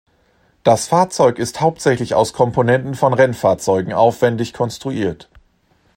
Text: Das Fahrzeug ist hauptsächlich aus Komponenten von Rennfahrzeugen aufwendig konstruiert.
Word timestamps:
Das 0.63 0.87
Fahrzeug 0.87 1.37
ist 1.37 1.61
hauptsächlich 1.61 2.15
aus 2.15 2.33
Komponenten 2.33 2.95
von 2.95 3.13
Rennfahrzeugen 3.13 3.93
aufwendig 3.93 4.51
konstruiert. 4.51 5.29